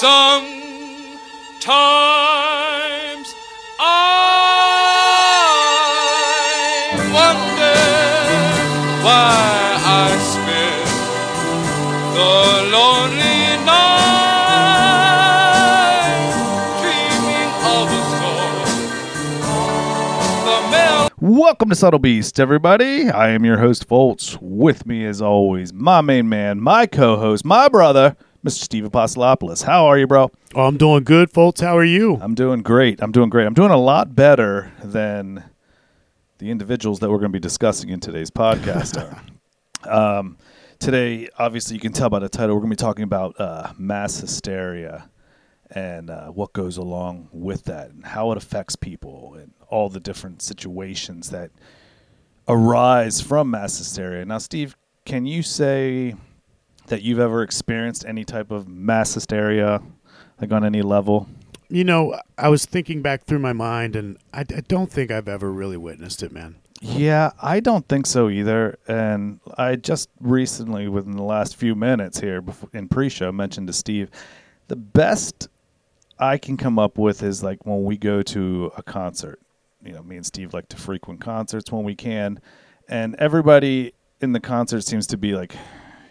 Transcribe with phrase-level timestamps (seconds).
[0.00, 1.68] Sometimes
[3.78, 4.00] I
[7.12, 7.80] wonder
[9.04, 10.88] why I spend
[12.16, 12.32] the
[12.72, 14.00] lonely night
[16.80, 17.92] dreaming of
[21.12, 23.10] a Welcome to Subtle Beast, everybody.
[23.10, 24.38] I am your host, Foltz.
[24.40, 28.62] With me, as always, my main man, my co host, my brother, Mr.
[28.62, 29.64] Steve Apostolopoulos.
[29.64, 30.30] How are you, bro?
[30.54, 31.60] Oh, I'm doing good, folks.
[31.60, 32.18] How are you?
[32.22, 33.02] I'm doing great.
[33.02, 33.46] I'm doing great.
[33.46, 35.44] I'm doing a lot better than
[36.38, 38.96] the individuals that we're going to be discussing in today's podcast
[39.84, 40.18] are.
[40.18, 40.38] um,
[40.78, 43.74] today, obviously, you can tell by the title, we're going to be talking about uh,
[43.76, 45.10] mass hysteria
[45.70, 50.00] and uh, what goes along with that and how it affects people and all the
[50.00, 51.50] different situations that
[52.48, 54.24] arise from mass hysteria.
[54.24, 56.14] Now, Steve, can you say
[56.90, 59.80] that you've ever experienced any type of mass hysteria,
[60.40, 61.28] like on any level?
[61.68, 65.28] You know, I was thinking back through my mind, and I, I don't think I've
[65.28, 66.56] ever really witnessed it, man.
[66.82, 68.76] Yeah, I don't think so either.
[68.88, 74.10] And I just recently, within the last few minutes here in pre-show, mentioned to Steve,
[74.66, 75.48] the best
[76.18, 79.38] I can come up with is like when we go to a concert.
[79.84, 82.40] You know, me and Steve like to frequent concerts when we can,
[82.88, 85.54] and everybody in the concert seems to be like,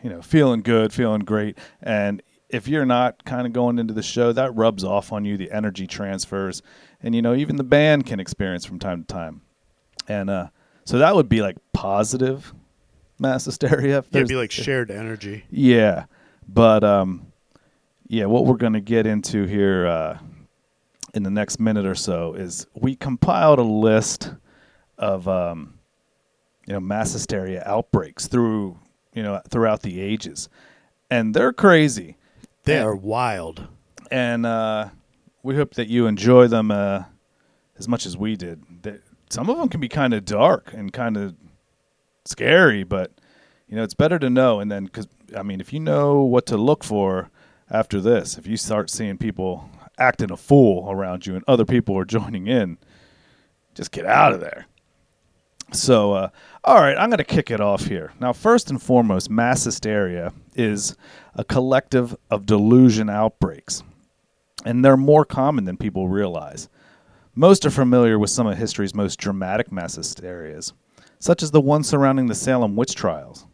[0.03, 1.57] you know, feeling good, feeling great.
[1.81, 5.37] And if you're not kind of going into the show, that rubs off on you.
[5.37, 6.61] The energy transfers,
[7.01, 9.41] and you know, even the band can experience from time to time.
[10.07, 10.47] And uh,
[10.85, 12.53] so that would be like positive
[13.19, 13.99] mass hysteria.
[13.99, 15.45] if Yeah, it'd be like shared energy.
[15.51, 16.05] yeah,
[16.47, 17.31] but um,
[18.07, 20.17] yeah, what we're going to get into here uh,
[21.13, 24.33] in the next minute or so is we compiled a list
[24.97, 25.75] of um,
[26.65, 28.77] you know mass hysteria outbreaks through
[29.19, 30.47] you know throughout the ages,
[31.11, 32.15] and they're crazy,
[32.63, 32.85] They Yeah.
[32.85, 33.67] are wild.
[34.09, 34.89] and uh,
[35.43, 37.03] we hope that you enjoy them uh,
[37.77, 38.63] as much as we did.
[38.83, 41.35] They, some of them can be kind of dark and kind of
[42.25, 43.11] scary, but
[43.67, 44.59] you know it's better to know.
[44.61, 47.29] And then, because I mean, if you know what to look for
[47.69, 51.97] after this, if you start seeing people acting a fool around you and other people
[51.97, 52.77] are joining in,
[53.75, 54.65] just get out of there.
[55.71, 56.29] So, uh,
[56.63, 58.11] all right, I'm going to kick it off here.
[58.19, 60.95] Now, first and foremost, mass hysteria is
[61.35, 63.83] a collective of delusion outbreaks,
[64.65, 66.69] and they're more common than people realize.
[67.35, 70.73] Most are familiar with some of history's most dramatic mass hysterias,
[71.19, 73.45] such as the one surrounding the Salem witch trials.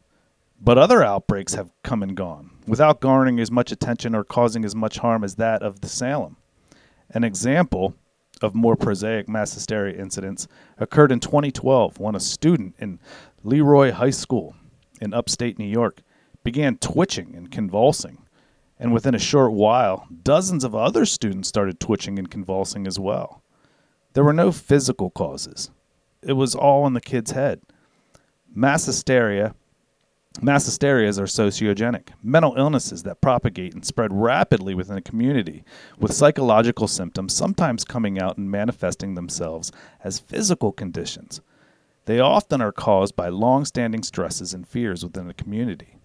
[0.61, 4.73] But other outbreaks have come and gone, without garnering as much attention or causing as
[4.73, 6.37] much harm as that of the Salem.
[7.09, 7.93] An example
[8.41, 10.47] of more prosaic mass hysteria incidents
[10.77, 12.99] occurred in 2012 when a student in
[13.43, 14.55] Le Roy High School
[15.01, 16.01] in upstate New York
[16.43, 18.19] began twitching and convulsing.
[18.77, 23.41] And within a short while, dozens of other students started twitching and convulsing as well.
[24.13, 25.71] There were no physical causes,
[26.21, 27.61] it was all in the kid's head.
[28.53, 29.53] Mass hysteria
[30.41, 35.63] Mass hysterias are sociogenic, mental illnesses that propagate and spread rapidly within a community,
[35.97, 39.71] with psychological symptoms sometimes coming out and manifesting themselves
[40.03, 41.39] as physical conditions.
[42.03, 45.97] They often are caused by long standing stresses and fears within a community,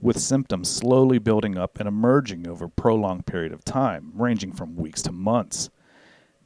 [0.00, 4.76] with symptoms slowly building up and emerging over a prolonged period of time, ranging from
[4.76, 5.68] weeks to months.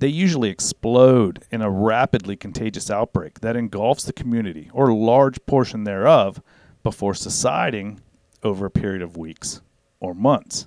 [0.00, 5.84] They usually explode in a rapidly contagious outbreak that engulfs the community or large portion
[5.84, 6.42] thereof
[6.82, 8.00] before subsiding
[8.42, 9.60] over a period of weeks
[10.00, 10.66] or months.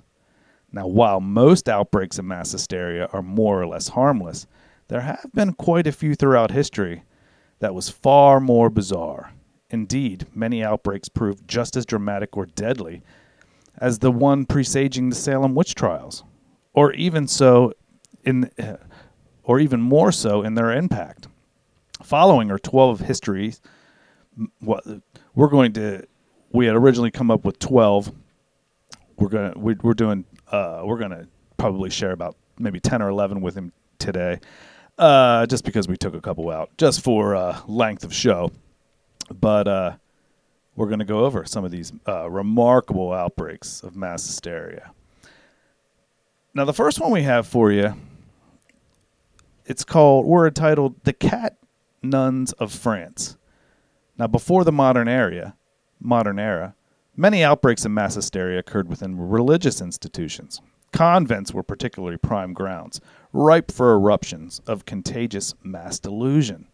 [0.72, 4.46] Now, while most outbreaks of mass hysteria are more or less harmless,
[4.88, 7.04] there have been quite a few throughout history
[7.60, 9.32] that was far more bizarre.
[9.70, 13.02] Indeed, many outbreaks proved just as dramatic or deadly
[13.78, 16.22] as the one presaging the Salem witch trials,
[16.72, 17.72] or even so
[18.24, 18.76] in uh,
[19.42, 21.28] or even more so in their impact.
[22.02, 23.60] Following are 12 histories
[24.60, 24.84] what
[25.34, 26.06] we're going to
[26.52, 28.12] we had originally come up with 12
[29.16, 33.02] we're going to we, we're doing uh we're going to probably share about maybe 10
[33.02, 34.38] or 11 with him today
[34.98, 38.50] uh just because we took a couple out just for uh length of show.
[39.32, 39.96] But uh
[40.76, 44.90] we're going to go over some of these uh, remarkable outbreaks of mass hysteria.
[46.52, 47.94] Now the first one we have for you
[49.66, 51.56] it's called we're entitled the cat
[52.02, 53.36] nuns of france
[54.16, 55.56] now, before the modern era,
[56.00, 56.74] modern era,
[57.16, 60.60] many outbreaks of mass hysteria occurred within religious institutions.
[60.92, 63.00] Convents were particularly prime grounds,
[63.32, 66.68] ripe for eruptions of contagious mass delusion.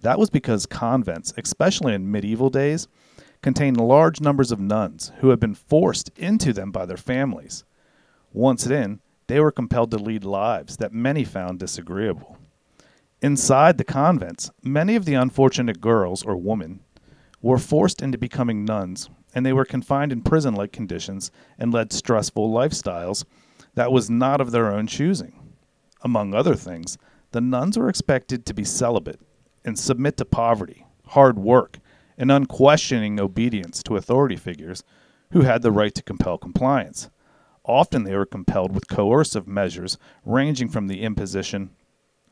[0.00, 2.88] That was because convents, especially in medieval days,
[3.42, 7.64] contained large numbers of nuns who had been forced into them by their families.
[8.32, 12.38] Once in, they were compelled to lead lives that many found disagreeable.
[13.22, 16.80] Inside the convents, many of the unfortunate girls or women
[17.40, 21.92] were forced into becoming nuns, and they were confined in prison like conditions and led
[21.92, 23.24] stressful lifestyles
[23.76, 25.54] that was not of their own choosing.
[26.00, 26.98] Among other things,
[27.30, 29.20] the nuns were expected to be celibate
[29.64, 31.78] and submit to poverty, hard work,
[32.18, 34.82] and unquestioning obedience to authority figures
[35.30, 37.08] who had the right to compel compliance.
[37.64, 41.70] Often they were compelled with coercive measures ranging from the imposition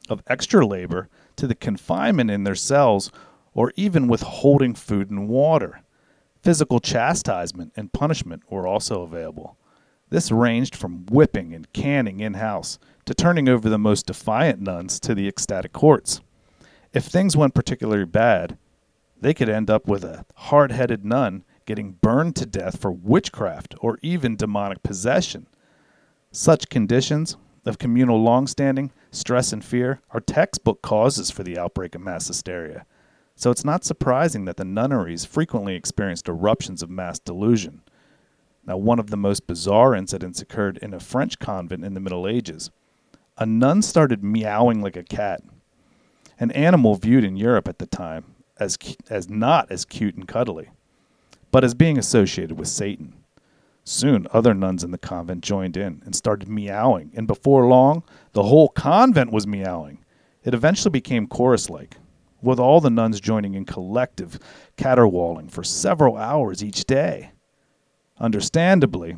[0.08, 3.11] of extra labor to the confinement in their cells
[3.55, 5.82] or even withholding food and water.
[6.43, 9.56] Physical chastisement and punishment were also available.
[10.08, 14.99] This ranged from whipping and canning in house to turning over the most defiant nuns
[15.00, 16.20] to the ecstatic courts.
[16.93, 18.58] If things went particularly bad,
[19.20, 23.75] they could end up with a hard headed nun getting burned to death for witchcraft
[23.81, 25.46] or even demonic possession.
[26.32, 32.01] Such conditions of communal long-standing stress and fear are textbook causes for the outbreak of
[32.01, 32.87] mass hysteria.
[33.35, 37.83] So it's not surprising that the nunneries frequently experienced eruptions of mass delusion.
[38.67, 42.29] Now, one of the most bizarre incidents occurred in a French convent in the Middle
[42.29, 42.71] Ages.
[43.39, 45.43] A nun started meowing like a cat,
[46.39, 48.77] an animal viewed in Europe at the time as,
[49.09, 50.69] as not as cute and cuddly,
[51.51, 53.15] but as being associated with Satan.
[53.85, 58.44] Soon, other nuns in the convent joined in and started meowing, and before long, the
[58.44, 60.05] whole convent was meowing.
[60.44, 61.97] It eventually became chorus like,
[62.43, 64.38] with all the nuns joining in collective
[64.77, 67.32] caterwauling for several hours each day.
[68.19, 69.17] Understandably,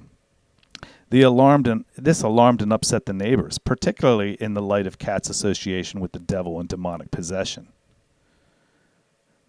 [1.11, 5.29] the alarmed and this alarmed and upset the neighbors, particularly in the light of Cat's
[5.29, 7.69] association with the devil and demonic possession.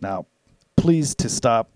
[0.02, 0.26] Now,
[0.76, 1.70] pleased to stop,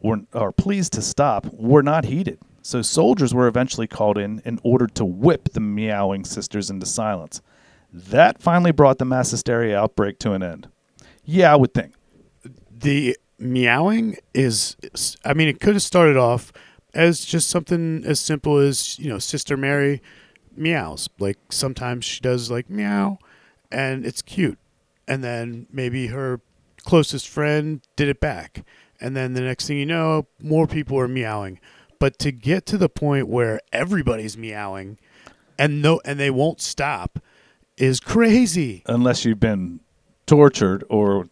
[0.00, 2.40] or, or pleased to stop, were not heeded.
[2.68, 7.40] So soldiers were eventually called in and ordered to whip the meowing sisters into silence.
[7.90, 10.68] That finally brought the mass hysteria outbreak to an end.
[11.24, 11.94] Yeah, I would think.
[12.70, 14.76] The meowing is,
[15.24, 16.52] I mean, it could have started off
[16.92, 20.02] as just something as simple as, you know, Sister Mary
[20.54, 21.08] meows.
[21.18, 23.16] Like sometimes she does like meow
[23.72, 24.58] and it's cute.
[25.06, 26.42] And then maybe her
[26.84, 28.66] closest friend did it back.
[29.00, 31.60] And then the next thing you know, more people are meowing.
[31.98, 34.98] But to get to the point where everybody's meowing
[35.58, 37.18] and no and they won't stop
[37.76, 38.82] is crazy.
[38.86, 39.80] Unless you've been
[40.26, 41.28] tortured or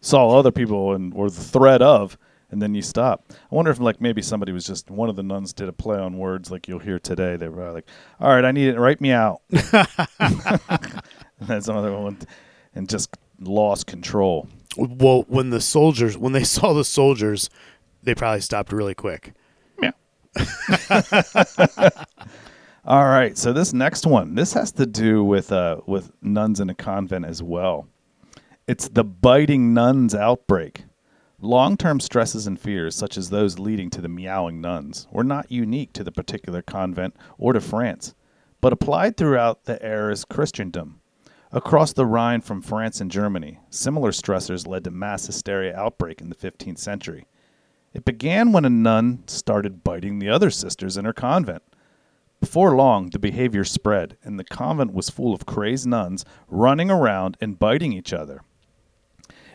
[0.00, 2.16] saw other people and or the threat of
[2.50, 3.24] and then you stop.
[3.30, 5.98] I wonder if like maybe somebody was just one of the nuns did a play
[5.98, 7.36] on words like you'll hear today.
[7.36, 7.86] They were like,
[8.20, 8.78] "All right, I need it.
[8.78, 11.02] Write me out." and
[11.40, 12.18] then some other one
[12.74, 14.48] and just lost control.
[14.76, 17.50] Well, when the soldiers when they saw the soldiers,
[18.02, 19.32] they probably stopped really quick.
[22.84, 26.70] All right, so this next one, this has to do with uh, with nuns in
[26.70, 27.88] a convent as well.
[28.66, 30.84] It's the biting nuns outbreak.
[31.40, 35.50] Long term stresses and fears, such as those leading to the meowing nuns, were not
[35.50, 38.14] unique to the particular convent or to France,
[38.60, 41.00] but applied throughout the era's Christendom.
[41.52, 46.28] Across the Rhine from France and Germany, similar stressors led to mass hysteria outbreak in
[46.28, 47.26] the 15th century.
[47.96, 51.62] It began when a nun started biting the other sisters in her convent.
[52.40, 57.38] Before long, the behavior spread, and the convent was full of crazed nuns running around
[57.40, 58.42] and biting each other.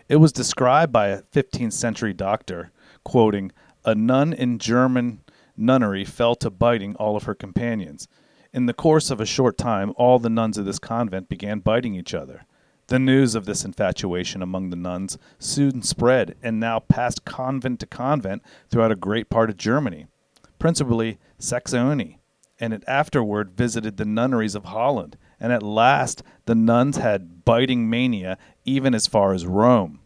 [0.09, 2.71] It was described by a 15th century doctor,
[3.03, 3.51] quoting,
[3.85, 5.21] A nun in German
[5.55, 8.07] nunnery fell to biting all of her companions.
[8.51, 11.93] In the course of a short time, all the nuns of this convent began biting
[11.93, 12.47] each other.
[12.91, 17.85] The news of this infatuation among the nuns soon spread and now passed convent to
[17.85, 20.07] convent throughout a great part of Germany,
[20.59, 22.19] principally Saxony,
[22.59, 27.89] and it afterward visited the nunneries of Holland, and at last the nuns had biting
[27.89, 30.01] mania even as far as Rome.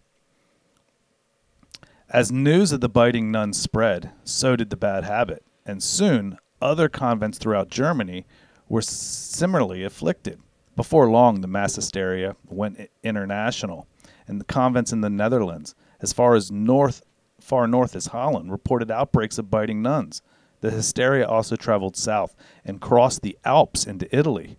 [2.12, 6.88] As news of the biting nuns spread, so did the bad habit, and soon other
[6.88, 8.28] convents throughout Germany
[8.70, 10.40] were similarly afflicted.
[10.76, 13.88] Before long, the mass hysteria went international,
[14.28, 17.02] and the convents in the Netherlands, as far as north,
[17.40, 20.22] far north as Holland, reported outbreaks of biting nuns.
[20.62, 24.58] The hysteria also traveled south and crossed the Alps into Italy.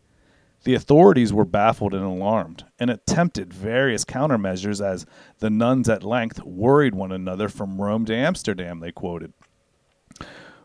[0.65, 5.07] The authorities were baffled and alarmed, and attempted various countermeasures as
[5.39, 9.33] the nuns at length worried one another from Rome to Amsterdam, they quoted.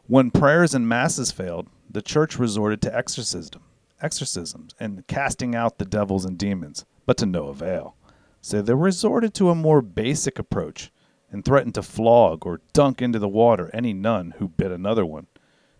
[0.08, 3.62] When prayers and masses failed, the church resorted to exorcism,
[4.02, 7.96] exorcisms and casting out the devils and demons, but to no avail.
[8.42, 10.92] So they resorted to a more basic approach
[11.32, 15.28] and threatened to flog or dunk into the water any nun who bit another one.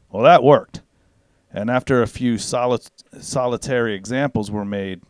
[0.10, 0.82] Well, that worked.
[1.54, 2.80] And after a few soli-
[3.20, 5.02] solitary examples were made,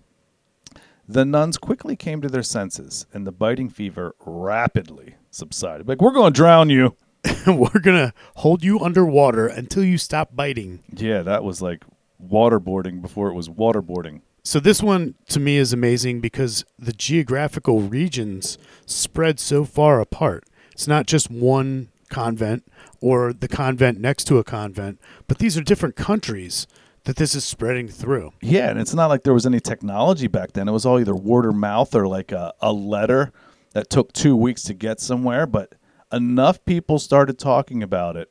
[1.08, 5.88] the nuns quickly came to their senses, and the biting fever rapidly subsided.
[5.88, 6.96] Like, we're going to drown you.
[7.46, 10.82] We're gonna hold you underwater until you stop biting.
[10.92, 11.84] Yeah, that was like
[12.22, 14.22] waterboarding before it was waterboarding.
[14.44, 20.46] So this one to me is amazing because the geographical regions spread so far apart.
[20.72, 22.66] It's not just one convent
[23.02, 26.68] or the convent next to a convent, but these are different countries
[27.04, 28.32] that this is spreading through.
[28.42, 30.68] Yeah, and it's not like there was any technology back then.
[30.68, 33.32] It was all either word of mouth or like a, a letter
[33.74, 35.48] that took two weeks to get somewhere.
[35.48, 35.74] But
[36.12, 38.28] enough people started talking about it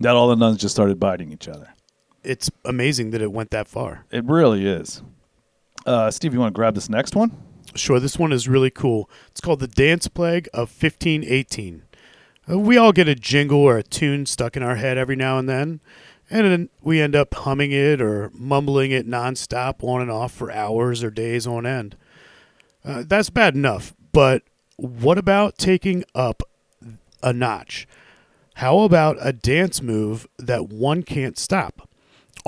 [0.00, 1.74] that all the nuns just started biting each other.
[2.28, 4.04] It's amazing that it went that far.
[4.10, 5.02] It really is.
[5.86, 7.32] Uh, Steve, you want to grab this next one?
[7.74, 9.08] Sure, this one is really cool.
[9.30, 11.84] It's called The Dance Plague of 1518.
[12.50, 15.38] Uh, we all get a jingle or a tune stuck in our head every now
[15.38, 15.80] and then,
[16.28, 20.52] and then we end up humming it or mumbling it nonstop on and off for
[20.52, 21.96] hours or days on end.
[22.84, 24.42] Uh, that's bad enough, but
[24.76, 26.42] what about taking up
[27.22, 27.88] a notch?
[28.56, 31.87] How about a dance move that one can't stop?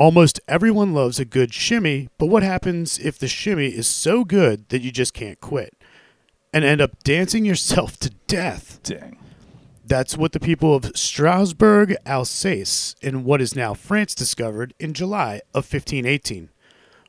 [0.00, 4.66] Almost everyone loves a good shimmy, but what happens if the shimmy is so good
[4.70, 5.76] that you just can't quit
[6.54, 8.80] and end up dancing yourself to death?
[8.82, 9.18] Dang.
[9.84, 15.42] That's what the people of Strasbourg, Alsace, in what is now France, discovered in July
[15.52, 16.48] of 1518,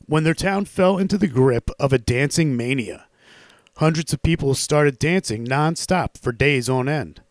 [0.08, 3.08] when their town fell into the grip of a dancing mania.
[3.78, 7.22] Hundreds of people started dancing nonstop for days on end.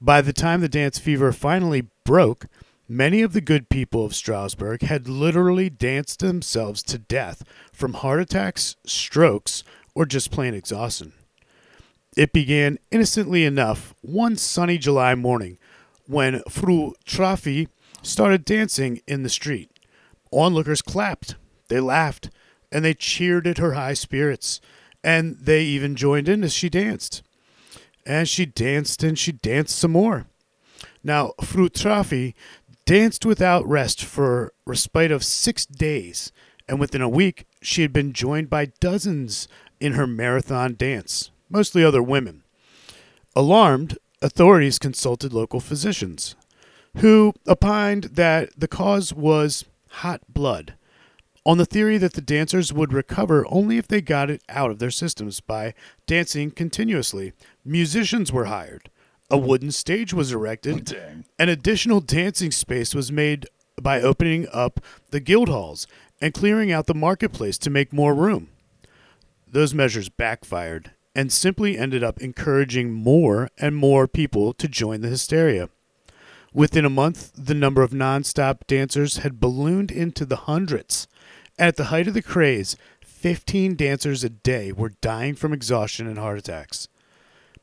[0.00, 2.46] By the time the dance fever finally broke,
[2.90, 8.18] many of the good people of Strasbourg had literally danced themselves to death from heart
[8.18, 9.62] attacks, strokes,
[9.94, 11.12] or just plain exhaustion.
[12.16, 15.56] It began innocently enough one sunny July morning
[16.08, 17.68] when Frau Troffea
[18.02, 19.70] started dancing in the street.
[20.32, 21.36] Onlookers clapped,
[21.68, 22.28] they laughed,
[22.72, 24.60] and they cheered at her high spirits,
[25.04, 27.22] and they even joined in as she danced.
[28.04, 30.26] And she danced and she danced some more.
[31.02, 32.34] Now, Frau Troffea
[32.90, 36.32] danced without rest for respite of six days,
[36.68, 39.46] and within a week she had been joined by dozens
[39.78, 42.42] in her marathon dance, mostly other women.
[43.36, 46.34] Alarmed, authorities consulted local physicians,
[46.96, 50.74] who opined that the cause was hot blood,
[51.46, 54.80] on the theory that the dancers would recover only if they got it out of
[54.80, 55.74] their systems by
[56.08, 57.34] dancing continuously.
[57.64, 58.90] Musicians were hired.
[59.30, 60.74] A wooden stage was erected.
[60.74, 61.24] Oh, dang.
[61.38, 63.46] An additional dancing space was made
[63.80, 65.86] by opening up the guild halls
[66.20, 68.48] and clearing out the marketplace to make more room.
[69.46, 75.08] Those measures backfired and simply ended up encouraging more and more people to join the
[75.08, 75.68] hysteria.
[76.52, 81.06] Within a month, the number of nonstop dancers had ballooned into the hundreds.
[81.58, 86.18] At the height of the craze, 15 dancers a day were dying from exhaustion and
[86.18, 86.88] heart attacks.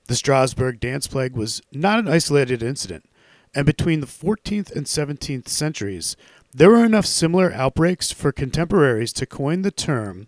[0.08, 3.06] The Strasbourg dance plague was not an isolated incident,
[3.54, 6.16] and between the 14th and 17th centuries,
[6.54, 10.28] there were enough similar outbreaks for contemporaries to coin the term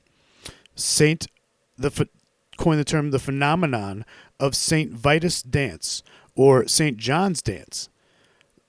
[0.76, 1.28] Saint
[1.78, 2.10] the ph-
[2.58, 4.06] coin the term the phenomenon
[4.40, 6.04] of Saint Vitus dance
[6.36, 7.90] or Saint John's dance.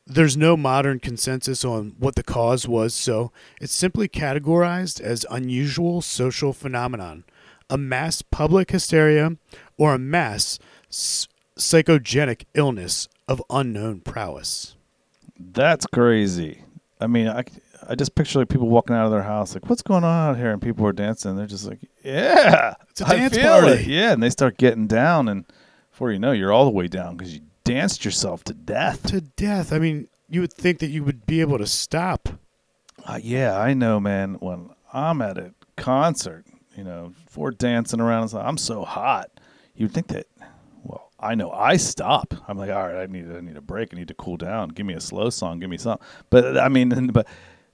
[0.07, 6.03] There's no modern consensus on what the cause was, so it's simply categorized as unusual
[6.03, 7.25] social phenomenon,
[7.69, 9.37] a mass public hysteria,
[9.77, 10.59] or a mass
[10.91, 14.75] psychogenic illness of unknown prowess.
[15.39, 16.63] That's crazy.
[17.01, 17.45] I mean, I,
[17.89, 20.37] I just picture like people walking out of their house, like, what's going on out
[20.37, 20.51] here?
[20.51, 21.37] And people are dancing.
[21.37, 23.69] They're just like, yeah, It's a dance party.
[23.73, 23.87] it.
[23.87, 25.45] Yeah, and they start getting down, and
[25.91, 29.03] before you know, you're all the way down because you danced yourself to death.
[29.09, 29.73] To death.
[29.73, 32.29] I mean, you would think that you would be able to stop.
[33.07, 34.35] Uh, yeah, I know, man.
[34.41, 36.45] When I'm at a concert,
[36.77, 39.31] you know, for dancing around, I'm so hot.
[39.75, 40.27] You'd think that.
[41.21, 42.35] I know I stop.
[42.49, 43.91] I'm like, all right, I need, I need a break.
[43.93, 44.71] I need to cool down.
[44.71, 45.61] Give me a slow song.
[45.61, 46.07] Give me something.
[46.31, 47.27] But I mean, and, but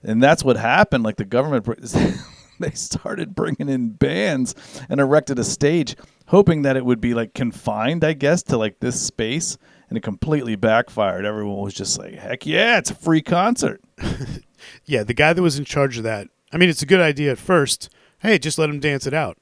[0.03, 1.03] and that's what happened.
[1.03, 1.65] Like the government,
[2.59, 4.55] they started bringing in bands
[4.89, 5.95] and erected a stage,
[6.27, 9.57] hoping that it would be like confined, I guess, to like this space.
[9.89, 11.23] And it completely backfired.
[11.23, 13.81] Everyone was just like, heck yeah, it's a free concert.
[14.85, 16.27] Yeah, the guy that was in charge of that.
[16.51, 17.89] I mean, it's a good idea at first.
[18.19, 19.37] Hey, just let them dance it out.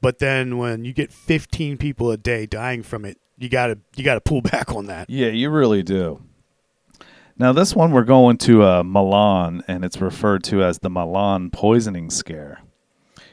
[0.00, 3.78] But then when you get 15 people a day dying from it, you got to
[3.96, 5.08] you got to pull back on that.
[5.08, 6.22] Yeah, you really do.
[7.40, 11.50] Now, this one we're going to uh, Milan, and it's referred to as the Milan
[11.50, 12.62] poisoning scare.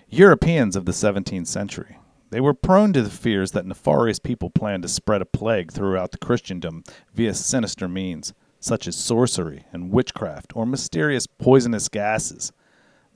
[0.07, 1.97] Europeans of the 17th century.
[2.29, 6.11] They were prone to the fears that nefarious people planned to spread a plague throughout
[6.11, 6.83] the Christendom
[7.13, 12.51] via sinister means, such as sorcery and witchcraft or mysterious poisonous gases.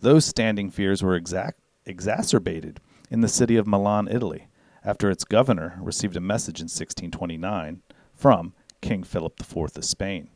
[0.02, 2.80] Those standing fears were exact, exacerbated
[3.12, 4.48] in the city of Milan, Italy,
[4.90, 10.32] after its governor received a message in 1629 from King Philip IV of Spain,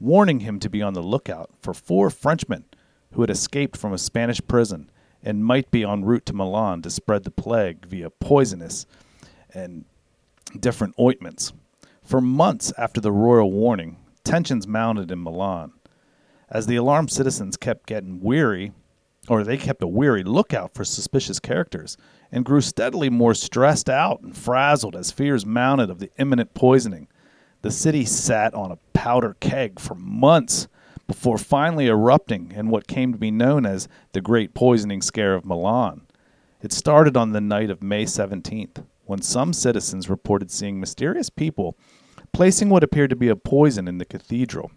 [0.00, 2.64] warning him to be on the lookout for four Frenchmen
[3.12, 4.90] who had escaped from a Spanish prison
[5.22, 8.86] and might be en route to Milan to spread the plague via poisonous
[9.52, 9.84] and
[10.58, 11.52] different ointments.
[12.02, 15.72] For months after the royal warning, tensions mounted in Milan.
[16.48, 18.72] As the alarmed citizens kept getting weary,
[19.28, 21.98] or they kept a weary lookout for suspicious characters,
[22.30, 27.08] and grew steadily more stressed out and frazzled as fears mounted of the imminent poisoning.
[27.62, 30.68] The city sat on a powder keg for months
[31.06, 35.44] before finally erupting in what came to be known as the Great Poisoning Scare of
[35.44, 36.02] Milan.
[36.60, 41.76] It started on the night of May 17th, when some citizens reported seeing mysterious people
[42.32, 44.70] placing what appeared to be a poison in the cathedral.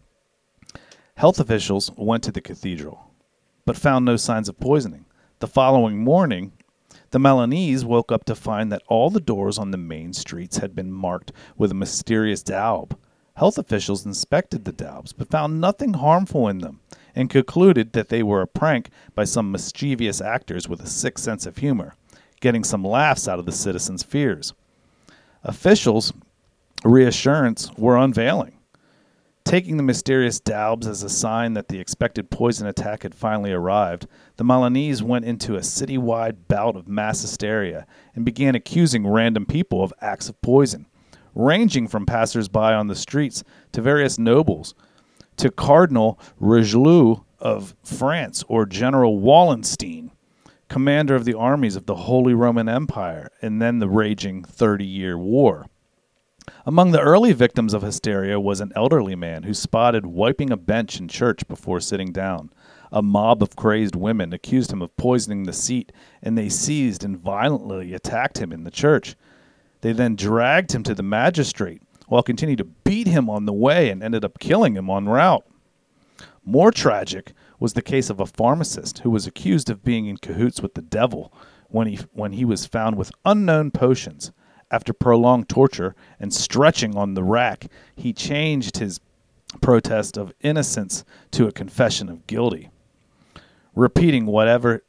[1.16, 3.12] Health officials went to the cathedral,
[3.66, 5.06] but found no signs of poisoning.
[5.40, 6.54] The following morning,
[7.12, 10.76] the Milanese woke up to find that all the doors on the main streets had
[10.76, 12.98] been marked with a mysterious daub.
[13.36, 16.80] Health officials inspected the daubs, but found nothing harmful in them,
[17.16, 21.46] and concluded that they were a prank by some mischievous actors with a sick sense
[21.46, 21.96] of humor,
[22.40, 24.54] getting some laughs out of the citizens' fears.
[25.44, 26.14] Officials'
[26.84, 28.58] reassurance were unveiling.
[29.52, 34.08] Taking the mysterious daubs as a sign that the expected poison attack had finally arrived,
[34.38, 39.84] the Milanese went into a citywide bout of mass hysteria and began accusing random people
[39.84, 40.86] of acts of poison,
[41.36, 43.44] ranging from passers-by on the streets
[43.74, 44.74] to various nobles,
[45.36, 50.12] to Cardinal Richelieu of France or General Wallenstein,
[50.70, 55.18] commander of the armies of the Holy Roman Empire, and then the raging Thirty Year
[55.18, 55.66] War.
[56.64, 61.00] Among the early victims of hysteria was an elderly man who spotted wiping a bench
[61.00, 62.52] in church before sitting down.
[62.92, 65.92] A mob of crazed women accused him of poisoning the seat,
[66.22, 69.16] and they seized and violently attacked him in the church.
[69.82, 73.90] They then dragged him to the magistrate, while continuing to beat him on the way
[73.90, 75.46] and ended up killing him en route.
[76.46, 80.62] More tragic was the case of a pharmacist who was accused of being in cahoots
[80.62, 81.34] with the devil
[81.70, 84.32] when he, when he was found with unknown potions.
[84.72, 89.02] After prolonged torture and stretching on the rack, he changed his
[89.60, 92.70] protest of innocence to a confession of guilty,
[93.76, 94.84] repeating whatever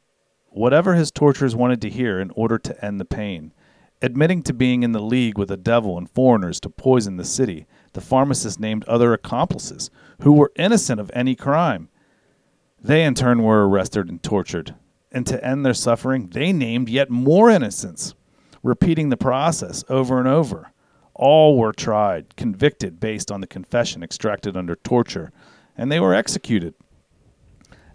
[0.49, 3.51] whatever his torturers wanted to hear in order to end the pain.
[4.03, 7.65] Admitting to being in the league with the devil and foreigners to poison the city,
[7.93, 9.89] the pharmacist named other accomplices
[10.21, 11.89] who were innocent of any crime.
[12.79, 14.75] They in turn were arrested and tortured,
[15.11, 18.13] and to end their suffering, they named yet more innocents
[18.63, 20.71] repeating the process over and over.
[21.13, 25.31] All were tried, convicted based on the confession extracted under torture,
[25.77, 26.73] and they were executed.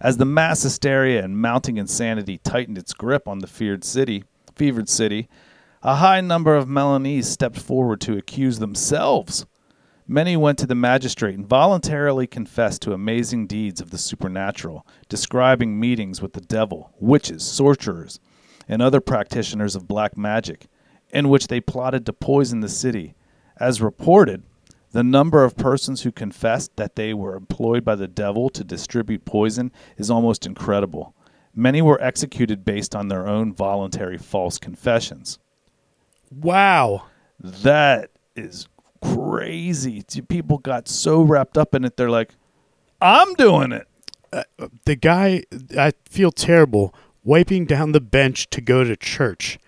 [0.00, 4.22] As the mass hysteria and mounting insanity tightened its grip on the feared city,
[4.54, 5.28] fevered city,
[5.82, 9.46] a high number of Milanese stepped forward to accuse themselves.
[10.06, 15.78] Many went to the magistrate and voluntarily confessed to amazing deeds of the supernatural, describing
[15.78, 18.20] meetings with the devil, witches, sorcerers,
[18.68, 20.66] and other practitioners of black magic,
[21.10, 23.14] in which they plotted to poison the city.
[23.58, 24.42] As reported,
[24.92, 29.24] the number of persons who confessed that they were employed by the devil to distribute
[29.24, 31.14] poison is almost incredible.
[31.54, 35.38] Many were executed based on their own voluntary false confessions.
[36.30, 37.06] Wow.
[37.40, 38.68] That is
[39.02, 40.04] crazy.
[40.28, 42.34] People got so wrapped up in it, they're like,
[43.00, 43.86] I'm doing it.
[44.32, 45.44] Uh, uh, the guy,
[45.76, 46.94] I feel terrible
[47.28, 49.58] wiping down the bench to go to church.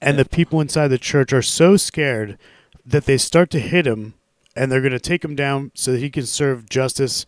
[0.00, 2.36] And the people inside the church are so scared
[2.84, 4.14] that they start to hit him
[4.56, 7.26] and they're going to take him down so that he can serve justice,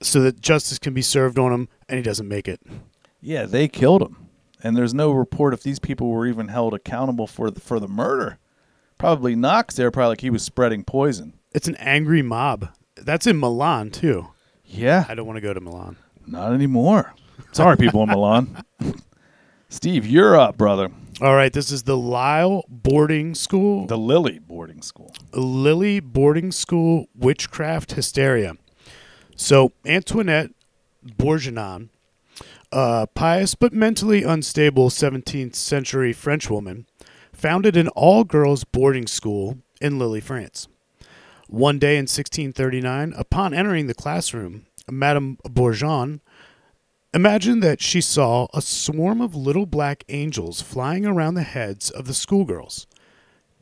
[0.00, 2.60] so that justice can be served on him, and he doesn't make it.
[3.20, 4.28] Yeah, they killed him.
[4.62, 7.88] And there's no report if these people were even held accountable for the, for the
[7.88, 8.38] murder.
[8.96, 11.34] Probably Knox there, probably like he was spreading poison.
[11.52, 12.70] It's an angry mob.
[12.96, 14.28] That's in Milan, too.
[14.64, 15.96] Yeah, I don't want to go to Milan.
[16.26, 17.12] not anymore.
[17.52, 18.64] Sorry, people in Milan.
[19.68, 20.90] Steve, you're up, brother.
[21.20, 23.86] All right, this is the Lyle Boarding School.
[23.86, 25.14] The Lily boarding school.
[25.32, 28.56] Lily Boarding School Witchcraft Hysteria.
[29.36, 30.50] So, Antoinette
[31.02, 31.80] Bourgeois,
[32.72, 36.86] a pious but mentally unstable 17th century French woman,
[37.32, 40.68] founded an all girls boarding school in Lille, France.
[41.48, 46.20] One day in 1639, upon entering the classroom, Madame Bourgeon
[47.14, 52.06] imagined that she saw a swarm of little black angels flying around the heads of
[52.06, 52.86] the schoolgirls.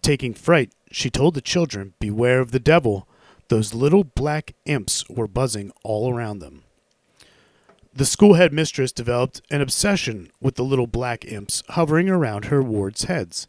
[0.02, 3.06] Taking fright, she told the children, Beware of the devil.
[3.48, 6.62] those little black imps were buzzing all around them.
[7.92, 13.04] The school headmistress developed an obsession with the little black imps hovering around her ward's
[13.04, 13.48] heads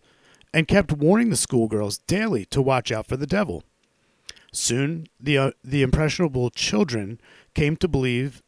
[0.51, 3.63] and kept warning the schoolgirls daily to watch out for the devil.
[4.51, 7.21] Soon, the, uh, the impressionable children
[7.53, 8.41] came to believe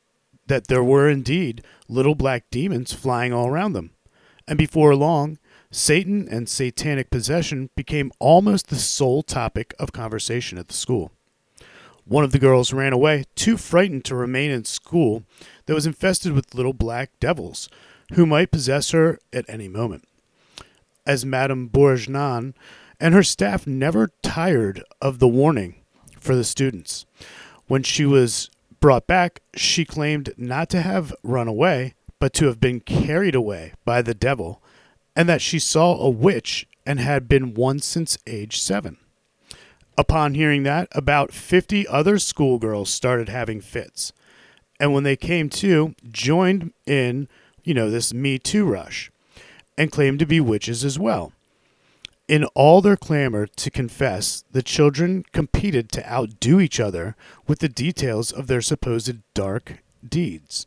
[0.48, 3.92] that there were indeed little black demons flying all around them,
[4.48, 5.38] and before long,
[5.72, 11.12] Satan and satanic possession became almost the sole topic of conversation at the school.
[12.06, 15.24] One of the girls ran away, too frightened to remain in school
[15.66, 17.70] that was infested with little black devils
[18.14, 20.04] who might possess her at any moment.
[21.06, 22.54] As Madame Bourgeon
[23.00, 25.76] and her staff never tired of the warning
[26.20, 27.06] for the students.
[27.68, 28.50] When she was
[28.84, 33.72] brought back, she claimed not to have run away, but to have been carried away
[33.86, 34.62] by the devil,
[35.16, 38.98] and that she saw a witch and had been one since age seven.
[39.98, 44.12] Upon hearing that, about 50 other schoolgirls started having fits.
[44.82, 47.30] And when they came to, joined in,
[47.64, 49.10] you know, this Me Too rush
[49.78, 51.32] and claimed to be witches as well.
[52.28, 57.16] In all their clamor to confess, the children competed to outdo each other
[57.48, 60.66] with the details of their supposed dark deeds.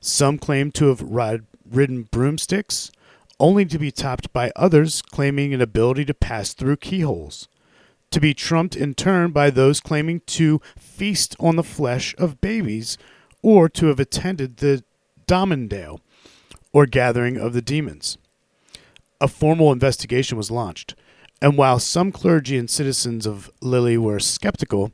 [0.00, 1.02] Some claimed to have
[1.70, 2.90] ridden broomsticks,
[3.40, 7.48] only to be topped by others claiming an ability to pass through keyholes
[8.12, 12.98] to be trumped in turn by those claiming to feast on the flesh of babies
[13.42, 14.84] or to have attended the
[15.26, 16.00] Damendale,
[16.72, 18.18] or gathering of the demons.
[19.22, 20.96] A formal investigation was launched,
[21.40, 24.90] and while some clergy and citizens of Lille were skeptical,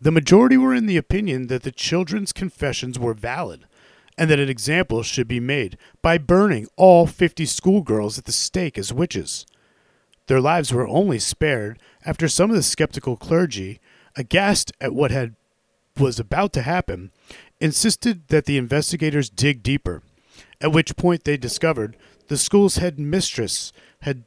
[0.00, 3.66] the majority were in the opinion that the children's confessions were valid
[4.16, 8.78] and that an example should be made by burning all 50 schoolgirls at the stake
[8.78, 9.44] as witches.
[10.28, 13.80] Their lives were only spared after some of the skeptical clergy,
[14.14, 15.34] aghast at what had
[15.98, 17.10] was about to happen,
[17.60, 20.00] insisted that the investigators dig deeper,
[20.60, 21.96] at which point they discovered
[22.28, 24.24] the school's headmistress had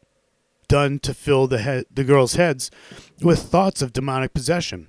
[0.68, 2.70] done to fill the the girls' heads
[3.22, 4.88] with thoughts of demonic possession.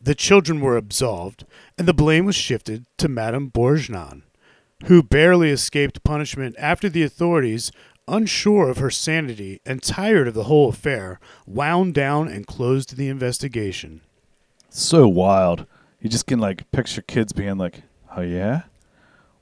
[0.00, 1.44] The children were absolved,
[1.76, 4.22] and the blame was shifted to Madame Bourgeon,
[4.86, 7.70] who barely escaped punishment after the authorities
[8.08, 13.08] unsure of her sanity and tired of the whole affair, wound down and closed the
[13.08, 14.00] investigation.
[14.68, 15.66] So wild.
[16.00, 17.82] You just can like picture kids being like,
[18.16, 18.62] "Oh yeah,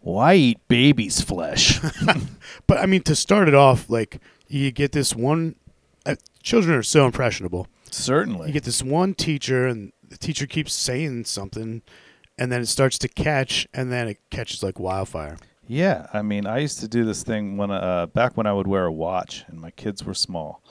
[0.08, 1.80] well I eat baby's flesh."
[2.66, 5.56] But I mean, to start it off, like you get this one.
[6.06, 7.66] Uh, children are so impressionable.
[7.90, 11.82] Certainly, you get this one teacher, and the teacher keeps saying something,
[12.38, 15.38] and then it starts to catch, and then it catches like wildfire.
[15.66, 18.66] Yeah, I mean, I used to do this thing when uh, back when I would
[18.66, 20.62] wear a watch and my kids were small,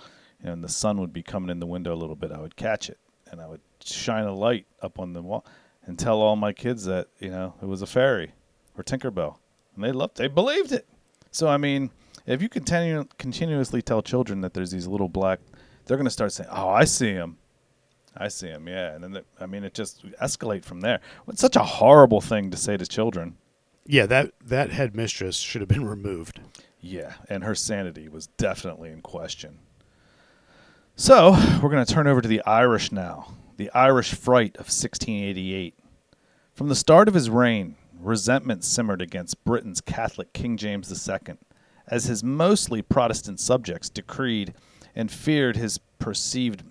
[0.42, 2.32] and the sun would be coming in the window a little bit.
[2.32, 2.98] I would catch it
[3.32, 5.46] and I would shine a light up on the wall
[5.86, 8.32] and tell all my kids that you know it was a fairy
[8.78, 9.38] or Tinkerbell,
[9.76, 10.88] and they loved, they believed it.
[11.32, 11.92] So I mean,
[12.26, 15.40] if you continue continuously tell children that there's these little black,
[15.86, 17.38] they're gonna start saying, "Oh, I see them."
[18.20, 21.02] I see them, yeah, and then the, I mean, it just escalate from there.
[21.28, 23.38] It's such a horrible thing to say to children.
[23.86, 26.40] Yeah, that that headmistress should have been removed.
[26.80, 29.60] Yeah, and her sanity was definitely in question.
[30.96, 33.34] So, we're going to turn over to the Irish now.
[33.58, 35.76] The Irish Fright of 1688.
[36.54, 41.36] From the start of his reign, resentment simmered against Britain's Catholic King James II,
[41.88, 44.54] as his mostly Protestant subjects decreed
[44.96, 46.64] and feared his perceived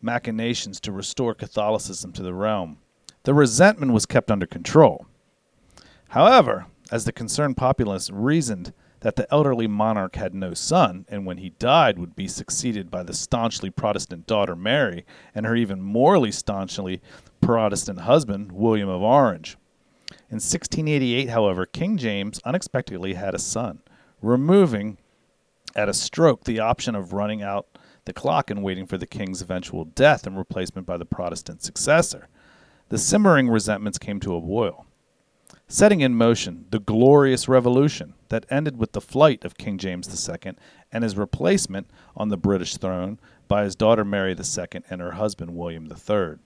[0.00, 2.78] machinations to restore Catholicism to the realm.
[3.24, 5.06] The resentment was kept under control.
[6.08, 11.38] However, as the concerned populace reasoned that the elderly monarch had no son, and when
[11.38, 16.30] he died would be succeeded by the staunchly Protestant daughter Mary and her even morely
[16.30, 17.00] staunchly
[17.40, 19.56] Protestant husband, William of Orange.
[20.30, 23.80] In 1688, however, King James unexpectedly had a son,
[24.22, 24.98] removing
[25.74, 27.66] at a stroke the option of running out
[28.04, 32.28] the clock and waiting for the king's eventual death and replacement by the Protestant successor.
[32.90, 34.86] The simmering resentments came to a boil
[35.70, 40.54] setting in motion the glorious revolution that ended with the flight of King James II
[40.90, 45.56] and his replacement on the British throne by his daughter Mary II and her husband
[45.56, 46.36] William III.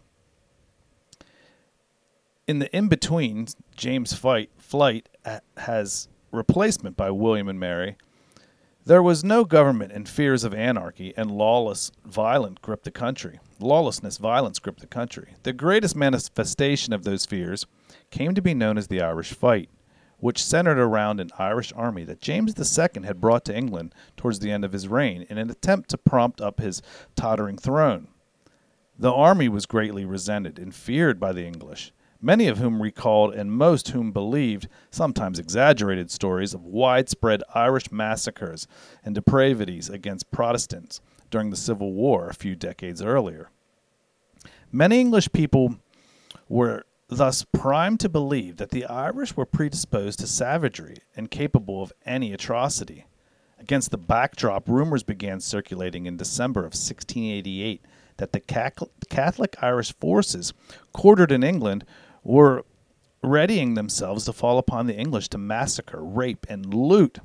[2.47, 5.09] In the in between, James' fight, flight
[5.57, 7.97] has replacement by William and Mary.
[8.85, 13.41] There was no government, and fears of anarchy and lawless violence gripped the country.
[13.61, 15.37] Lawlessness, violence gripped the country.
[15.43, 17.65] The greatest manifestation of those fears
[18.11, 19.71] came to be known as the Irish Fight,
[20.19, 24.51] which centered around an Irish army that James II had brought to England towards the
[24.51, 26.83] end of his reign in an attempt to prompt up his
[27.17, 28.09] tottering throne.
[28.99, 31.91] The army was greatly resented and feared by the English,
[32.25, 38.67] many of whom recalled and most whom believed, sometimes exaggerated stories of widespread Irish massacres
[39.05, 43.51] and depravities against Protestants during the Civil War a few decades earlier.
[44.73, 45.77] Many English people
[46.49, 51.93] were thus primed to believe that the Irish were predisposed to savagery and capable of
[52.07, 53.05] any atrocity.
[53.61, 57.85] Against the backdrop, rumors began circulating in December of 1688
[58.17, 60.55] that the Catholic Irish forces
[60.93, 61.85] quartered in England
[62.25, 62.65] were
[63.23, 67.19] readying themselves to fall upon the English to massacre, rape, and loot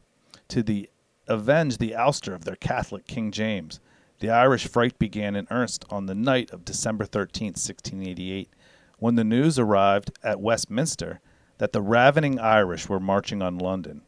[0.49, 0.89] to the
[1.27, 3.79] avenge the ouster of their Catholic King James.
[4.19, 8.49] The Irish fright began in earnest on the night of December 13, 1688,
[8.97, 11.21] when the news arrived at Westminster
[11.57, 14.01] that the ravening Irish were marching on London.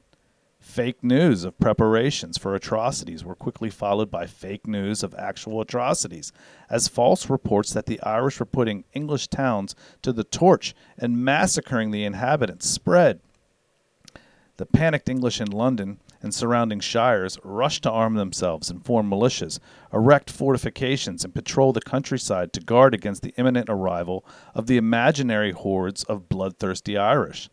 [0.62, 6.32] Fake news of preparations for atrocities were quickly followed by fake news of actual atrocities,
[6.70, 11.90] as false reports that the Irish were putting English towns to the torch and massacring
[11.90, 13.20] the inhabitants spread.
[14.58, 19.60] The panicked English in London and surrounding shires rushed to arm themselves and form militias,
[19.92, 25.52] erect fortifications, and patrol the countryside to guard against the imminent arrival of the imaginary
[25.52, 27.50] hordes of bloodthirsty Irish.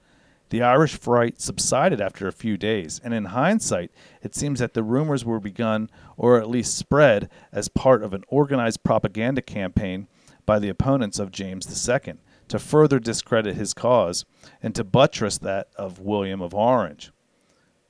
[0.51, 3.91] The Irish fright subsided after a few days, and in hindsight,
[4.23, 8.25] it seems that the rumors were begun, or at least spread, as part of an
[8.29, 10.09] organized propaganda campaign
[10.47, 12.15] by the opponents of James II
[12.49, 14.25] to further discredit his cause
[14.63, 17.13] and to buttress that of William of Orange.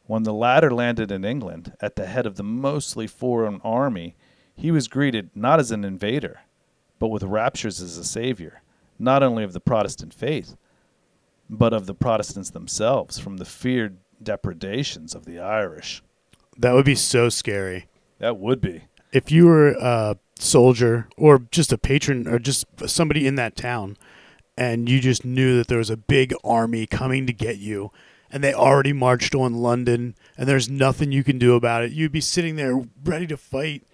[0.07, 4.17] When the latter landed in England at the head of the mostly foreign army,
[4.57, 6.41] he was greeted not as an invader,
[6.99, 8.63] but with raptures as a savior,
[8.99, 10.57] not only of the Protestant faith,
[11.51, 16.03] but of the Protestants themselves from the feared depredations of the Irish.
[16.57, 17.87] That would be so scary.
[18.19, 18.85] That would be.
[19.13, 23.97] If you were a soldier or just a patron or just somebody in that town
[24.57, 27.91] and you just knew that there was a big army coming to get you
[28.31, 32.13] and they already marched on London and there's nothing you can do about it, you'd
[32.13, 33.85] be sitting there ready to fight.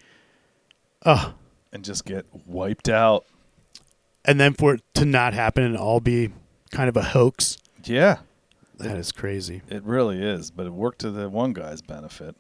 [1.03, 1.35] Ugh.
[1.73, 3.27] And just get wiped out.
[4.25, 6.31] And then for it to not happen and all be
[6.75, 7.57] kind of a hoax.
[7.85, 8.19] Yeah.
[8.79, 9.63] That is crazy.
[9.69, 12.35] It really is, but it worked to the one guy's benefit.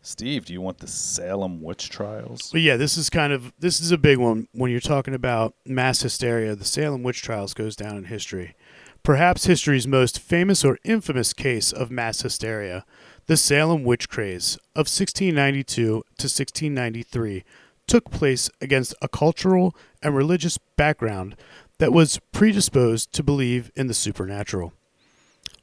[0.00, 2.50] Steve, do you want the Salem witch trials?
[2.50, 5.54] But yeah, this is kind of this is a big one when you're talking about
[5.66, 6.56] mass hysteria.
[6.56, 8.54] The Salem witch trials goes down in history.
[9.02, 12.86] Perhaps history's most famous or infamous case of mass hysteria,
[13.26, 17.44] the Salem witch craze of 1692 to 1693,
[17.86, 21.36] took place against a cultural and religious background
[21.78, 24.72] that was predisposed to believe in the supernatural.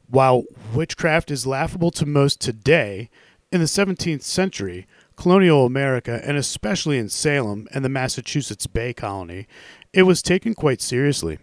[0.07, 3.09] While witchcraft is laughable to most today,
[3.51, 9.47] in the 17th century, colonial America, and especially in Salem and the Massachusetts Bay Colony,
[9.93, 11.39] it was taken quite seriously.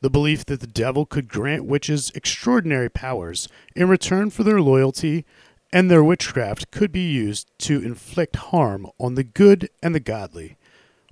[0.00, 5.24] The belief that the devil could grant witches extraordinary powers in return for their loyalty
[5.72, 10.56] and their witchcraft could be used to inflict harm on the good and the godly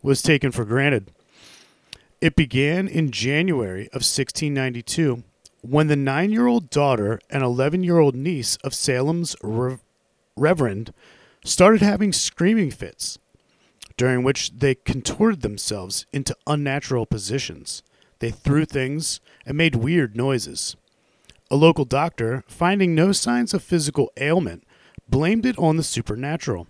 [0.02, 1.10] was taken for granted.
[2.22, 5.24] It began in January of 1692
[5.60, 9.78] when the nine year old daughter and 11 year old niece of Salem's Re-
[10.36, 10.94] Reverend
[11.44, 13.18] started having screaming fits,
[13.96, 17.82] during which they contorted themselves into unnatural positions.
[18.20, 20.76] They threw things and made weird noises.
[21.50, 24.62] A local doctor, finding no signs of physical ailment,
[25.08, 26.68] blamed it on the supernatural.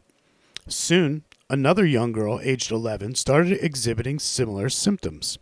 [0.67, 5.39] Soon, another young girl, aged 11, started exhibiting similar symptoms.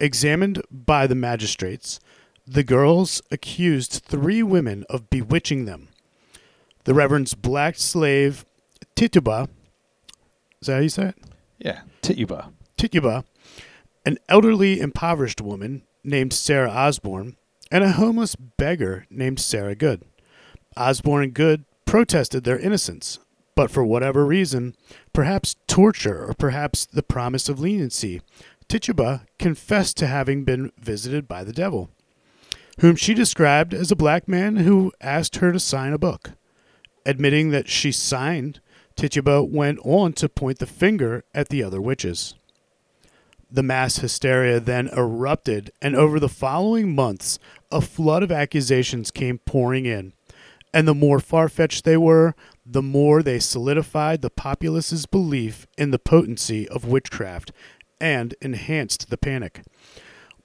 [0.00, 2.00] Examined by the magistrates,
[2.46, 5.88] the girls accused three women of bewitching them.
[6.84, 8.46] The Reverend's black slave,
[8.96, 9.48] Tituba,
[10.60, 11.16] is that how you say it?
[11.58, 12.50] Yeah, Tituba.
[12.78, 13.24] Tituba,
[14.06, 17.36] an elderly, impoverished woman named Sarah Osborne,
[17.70, 20.02] and a homeless beggar named Sarah Good.
[20.76, 23.18] Osborne and Good protested their innocence,
[23.54, 24.74] but for whatever reason,
[25.12, 28.22] perhaps torture or perhaps the promise of leniency,
[28.70, 31.90] Tituba confessed to having been visited by the devil,
[32.78, 36.30] whom she described as a black man who asked her to sign a book.
[37.04, 38.60] Admitting that she signed,
[38.94, 42.36] Tituba went on to point the finger at the other witches.
[43.50, 47.40] The mass hysteria then erupted, and over the following months,
[47.72, 50.12] a flood of accusations came pouring in.
[50.72, 55.90] And the more far fetched they were, the more they solidified the populace's belief in
[55.90, 57.50] the potency of witchcraft
[58.00, 59.62] and enhanced the panic.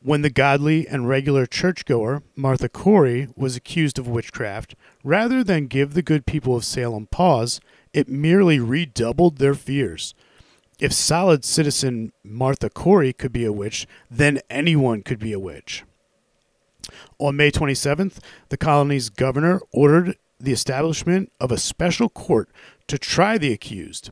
[0.01, 5.93] When the godly and regular churchgoer, Martha Corey, was accused of witchcraft, rather than give
[5.93, 7.59] the good people of Salem pause,
[7.91, 10.13] it merely redoubled their fears.
[10.79, 15.83] if solid citizen Martha Corey could be a witch, then anyone could be a witch.
[17.17, 18.17] On May 27th,
[18.49, 22.49] the colony's governor ordered the establishment of a special court
[22.87, 24.11] to try the accused.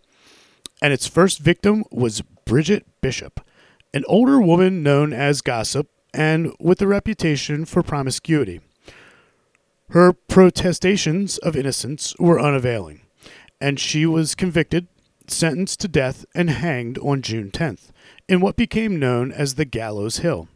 [0.82, 3.42] And its first victim was Bridget Bishop,
[3.94, 8.62] an older woman known as Gossip and with a reputation for promiscuity.
[9.90, 13.02] Her protestations of innocence were unavailing,
[13.60, 14.88] and she was convicted,
[15.28, 17.92] sentenced to death, and hanged on June 10th
[18.28, 20.48] in what became known as the Gallows Hill.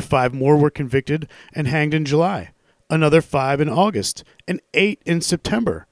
[0.00, 2.50] Five more were convicted and hanged in July,
[2.90, 5.86] another five in August, and eight in September.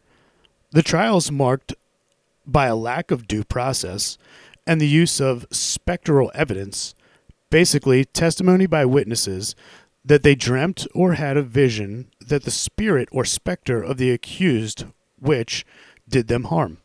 [0.72, 1.74] The trials marked
[2.46, 4.18] by a lack of due process
[4.66, 6.94] and the use of spectral evidence,
[7.50, 9.54] basically testimony by witnesses
[10.04, 14.84] that they dreamt or had a vision that the spirit or specter of the accused
[15.18, 15.64] which
[16.08, 16.78] did them harm.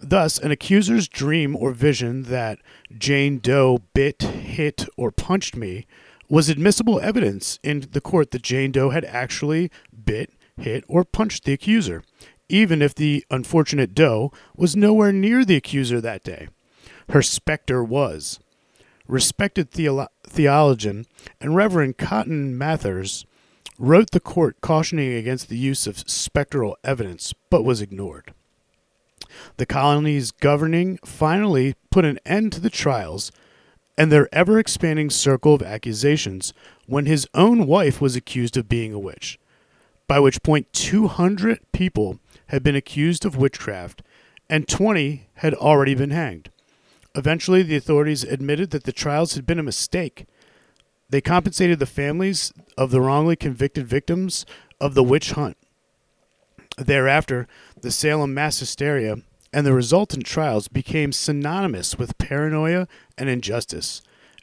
[0.00, 2.58] Thus, an accuser's dream or vision that
[2.96, 5.86] Jane Doe bit, hit, or punched me
[6.28, 9.70] was admissible evidence in the court that Jane Doe had actually
[10.04, 12.02] bit, hit, or punched the accuser,
[12.48, 16.48] even if the unfortunate Doe was nowhere near the accuser that day.
[17.10, 18.40] Her specter was.
[19.06, 21.06] Respected theolo- theologian
[21.40, 23.24] and Reverend Cotton Mathers
[23.78, 28.32] wrote the court cautioning against the use of spectral evidence, but was ignored.
[29.56, 33.30] The colony's governing finally put an end to the trials
[33.98, 36.52] and their ever expanding circle of accusations
[36.86, 39.38] when his own wife was accused of being a witch,
[40.06, 44.02] by which point 200 people had been accused of witchcraft
[44.48, 46.50] and 20 had already been hanged.
[47.16, 50.26] Eventually, the authorities admitted that the trials had been a mistake.
[51.08, 54.44] They compensated the families of the wrongly convicted victims
[54.80, 55.56] of the witch hunt.
[56.76, 57.48] Thereafter,
[57.80, 59.16] the Salem mass hysteria
[59.52, 64.02] and the resultant trials became synonymous with paranoia and injustice,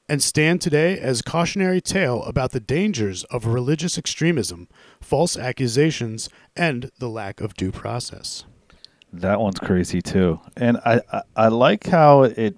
[0.09, 4.67] and stand today as a cautionary tale about the dangers of religious extremism,
[4.99, 8.45] false accusations, and the lack of due process.
[9.13, 12.57] That one's crazy too, and I, I I like how it.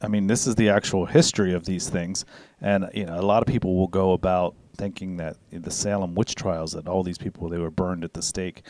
[0.00, 2.24] I mean, this is the actual history of these things,
[2.60, 6.34] and you know, a lot of people will go about thinking that the Salem witch
[6.34, 8.62] trials that all these people they were burned at the stake.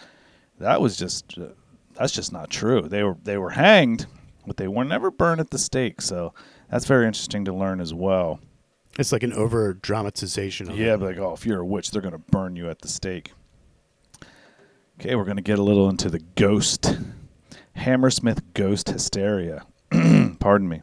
[0.58, 1.48] That was just uh,
[1.94, 2.82] that's just not true.
[2.82, 4.06] They were they were hanged,
[4.46, 6.02] but they were never burned at the stake.
[6.02, 6.34] So
[6.70, 8.40] that's very interesting to learn as well.
[8.98, 12.18] It's like an over dramatization Yeah, like, oh, if you're a witch, they're going to
[12.18, 13.32] burn you at the stake.
[15.00, 16.94] Okay, we're going to get a little into the ghost.
[17.74, 19.66] Hammersmith ghost hysteria.
[20.40, 20.82] Pardon me.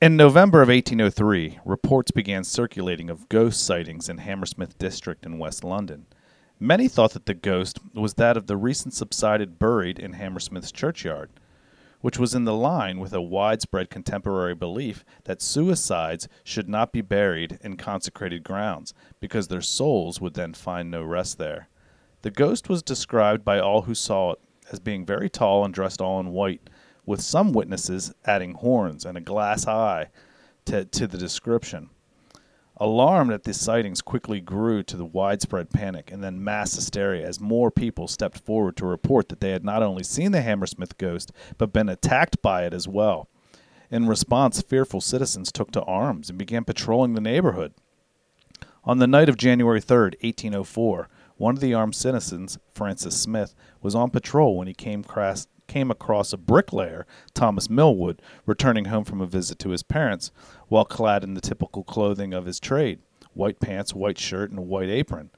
[0.00, 5.64] In November of 1803, reports began circulating of ghost sightings in Hammersmith district in West
[5.64, 6.06] London.
[6.60, 11.30] Many thought that the ghost was that of the recent subsided buried in Hammersmith's churchyard
[12.00, 17.00] which was in the line with a widespread contemporary belief that suicides should not be
[17.00, 21.68] buried in consecrated grounds, because their souls would then find no rest there.
[22.22, 24.38] The ghost was described by all who saw it
[24.70, 26.68] as being very tall and dressed all in white,
[27.06, 30.08] with some witnesses adding horns and a glass eye
[30.66, 31.90] to, to the description.
[32.80, 37.40] Alarm at these sightings quickly grew to the widespread panic and then mass hysteria as
[37.40, 41.32] more people stepped forward to report that they had not only seen the Hammersmith ghost,
[41.56, 43.28] but been attacked by it as well.
[43.90, 47.74] In response, fearful citizens took to arms and began patrolling the neighborhood.
[48.84, 53.94] On the night of January 3rd, 1804, one of the armed citizens, Francis Smith, was
[53.94, 59.20] on patrol when he came, cras- came across a bricklayer, Thomas Millwood, returning home from
[59.20, 60.30] a visit to his parents,
[60.68, 63.00] while clad in the typical clothing of his trade
[63.34, 65.30] white pants, white shirt, and a white apron.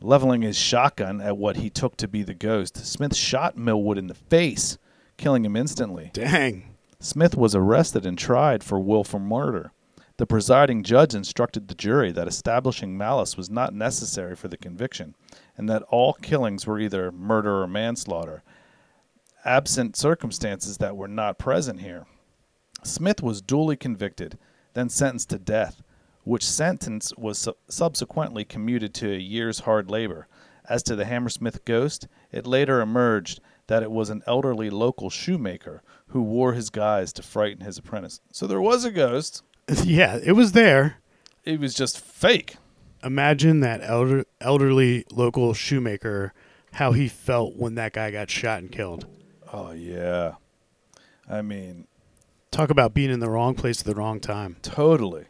[0.00, 4.06] Leveling his shotgun at what he took to be the ghost, Smith shot Millwood in
[4.06, 4.78] the face,
[5.18, 6.10] killing him instantly.
[6.14, 6.74] Dang.
[7.00, 9.72] Smith was arrested and tried for willful murder.
[10.18, 15.14] The presiding judge instructed the jury that establishing malice was not necessary for the conviction,
[15.56, 18.42] and that all killings were either murder or manslaughter,
[19.44, 22.04] absent circumstances that were not present here.
[22.82, 24.38] Smith was duly convicted,
[24.74, 25.82] then sentenced to death,
[26.24, 30.26] which sentence was su- subsequently commuted to a year's hard labor.
[30.68, 35.82] As to the Hammersmith ghost, it later emerged that it was an elderly local shoemaker
[36.08, 38.20] who wore his guise to frighten his apprentice.
[38.32, 39.42] So there was a ghost.
[39.84, 40.96] Yeah, it was there.
[41.44, 42.56] It was just fake.
[43.04, 46.32] Imagine that elder, elderly local shoemaker,
[46.72, 49.06] how he felt when that guy got shot and killed.
[49.52, 50.34] Oh yeah.
[51.28, 51.86] I mean,
[52.50, 54.56] Talk about being in the wrong place at the wrong time.
[54.62, 55.26] totally.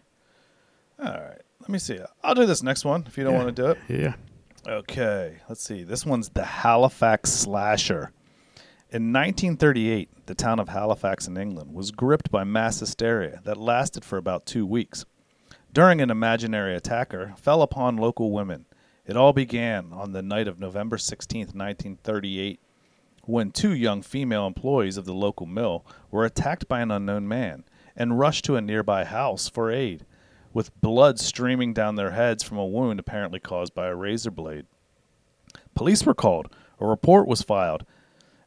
[0.99, 1.41] All right.
[1.61, 1.99] Let me see.
[2.22, 3.45] I'll do this next one if you don't Yeah.
[3.45, 3.78] want to do it.
[3.89, 4.14] Yeah.
[4.66, 5.82] Okay, let's see.
[5.82, 8.12] This one's the Halifax Slasher.
[8.91, 14.03] In 1938, the town of Halifax in England was gripped by mass hysteria that lasted
[14.03, 15.05] for about two weeks.
[15.74, 18.64] During an imaginary attacker fell upon local women.
[19.05, 22.61] It all began on the night of November 16, 1938,
[23.24, 27.64] when two young female employees of the local mill were attacked by an unknown man
[27.95, 30.07] and rushed to a nearby house for aid,
[30.55, 34.64] with blood streaming down their heads from a wound apparently caused by a razor blade.
[35.74, 37.84] Police were called, a report was filed,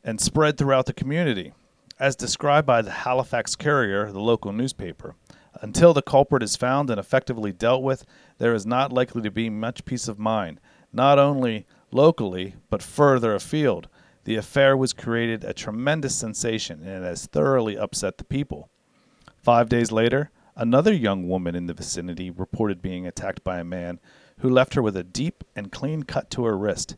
[0.04, 1.54] and spread throughout the community,
[2.00, 5.16] as described by the Halifax Courier, the local newspaper.
[5.62, 8.06] Until the culprit is found and effectively dealt with,
[8.38, 10.60] there is not likely to be much peace of mind,
[10.92, 13.88] not only locally, but further afield.
[14.24, 18.70] The affair was created a tremendous sensation and has thoroughly upset the people.
[19.38, 24.00] Five days later, another young woman in the vicinity reported being attacked by a man
[24.40, 26.96] who left her with a deep and clean cut to her wrist,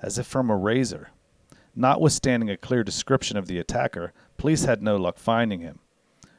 [0.00, 1.10] as if from a razor.
[1.78, 5.80] Notwithstanding a clear description of the attacker, police had no luck finding him.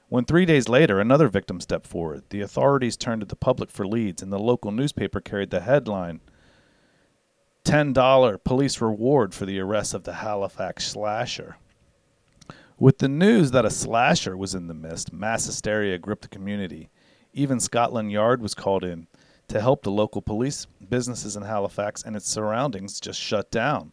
[0.09, 3.85] When three days later another victim stepped forward, the authorities turned to the public for
[3.85, 6.21] leads, and the local newspaper carried the headline
[7.65, 11.57] $10 police reward for the arrest of the Halifax slasher.
[12.79, 16.89] With the news that a slasher was in the mist, mass hysteria gripped the community.
[17.33, 19.07] Even Scotland Yard was called in
[19.49, 23.91] to help the local police, businesses in Halifax and its surroundings just shut down.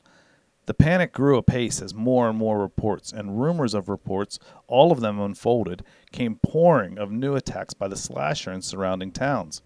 [0.66, 5.00] The panic grew apace as more and more reports and rumors of reports, all of
[5.00, 9.60] them unfolded, came pouring of new attacks by the slasher in surrounding towns.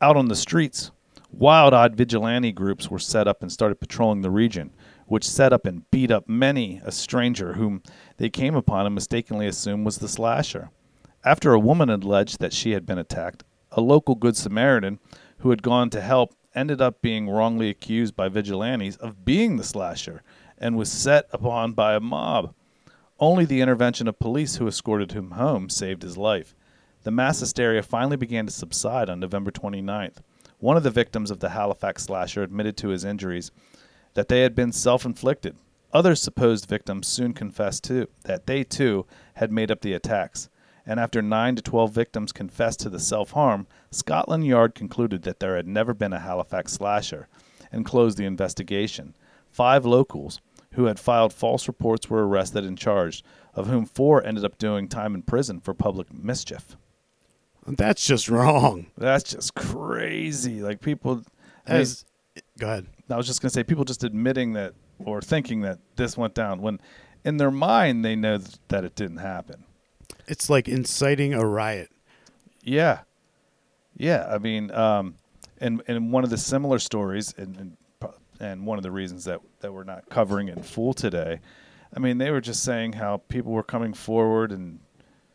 [0.00, 0.90] Out on the streets,
[1.30, 4.70] wild eyed vigilante groups were set up and started patrolling the region,
[5.06, 7.82] which set up and beat up many a stranger whom
[8.16, 10.70] they came upon and mistakenly assumed was the slasher.
[11.24, 14.98] After a woman alleged that she had been attacked, a local Good Samaritan
[15.38, 19.64] who had gone to help ended up being wrongly accused by vigilantes of being the
[19.64, 20.22] slasher
[20.58, 22.52] and was set upon by a mob.
[23.20, 26.56] Only the intervention of police who escorted him home saved his life.
[27.04, 30.16] The mass hysteria finally began to subside on November 29th.
[30.58, 33.52] One of the victims of the Halifax slasher admitted to his injuries
[34.14, 35.56] that they had been self inflicted.
[35.92, 40.48] Other supposed victims soon confessed too that they too had made up the attacks
[40.88, 45.40] and after 9 to 12 victims confessed to the self harm, Scotland Yard concluded that
[45.40, 47.28] there had never been a Halifax slasher
[47.72, 49.14] and closed the investigation.
[49.50, 50.40] Five locals
[50.72, 53.24] who had filed false reports were arrested and charged,
[53.54, 56.76] of whom four ended up doing time in prison for public mischief.
[57.66, 58.86] That's just wrong.
[58.96, 60.60] That's just crazy.
[60.60, 61.22] Like people.
[61.66, 62.04] I mean, As,
[62.58, 62.86] go ahead.
[63.10, 66.34] I was just going to say, people just admitting that or thinking that this went
[66.34, 66.80] down when
[67.24, 69.64] in their mind they know that it didn't happen.
[70.26, 71.90] It's like inciting a riot.
[72.62, 73.00] Yeah,
[73.98, 74.26] yeah.
[74.30, 75.16] I mean, um,
[75.60, 77.76] and and one of the similar stories, and and,
[78.40, 81.40] and one of the reasons that that we're not covering it in full today,
[81.94, 84.78] I mean, they were just saying how people were coming forward and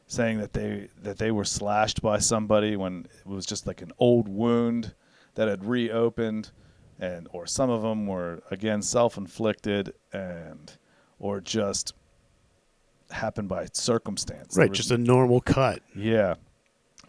[0.07, 3.91] saying that they that they were slashed by somebody when it was just like an
[3.99, 4.95] old wound
[5.35, 6.51] that had reopened,
[6.99, 10.77] and or some of them were again self-inflicted and
[11.19, 11.93] or just
[13.11, 14.57] happened by circumstance.
[14.57, 15.81] Right, was just a normal cut.
[15.95, 16.35] yeah.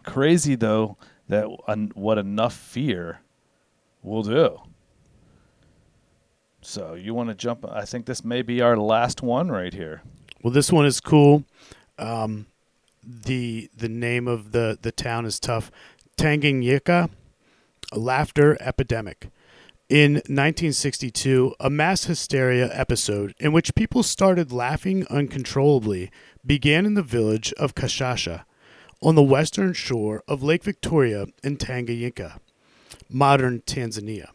[0.03, 0.97] Crazy though
[1.27, 3.19] that un- what enough fear
[4.03, 4.59] will do.
[6.61, 7.65] So you want to jump?
[7.69, 10.01] I think this may be our last one right here.
[10.41, 11.43] Well, this one is cool.
[11.99, 12.47] Um,
[13.03, 15.71] the the name of the the town is tough.
[16.17, 17.09] Tanganyika,
[17.91, 19.29] a laughter epidemic.
[19.87, 26.09] In 1962, a mass hysteria episode in which people started laughing uncontrollably
[26.43, 28.45] began in the village of Kashasha,
[29.01, 32.39] on the western shore of Lake Victoria in Tanganyika,
[33.09, 34.29] modern Tanzania,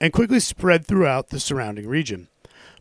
[0.00, 2.28] and quickly spread throughout the surrounding region.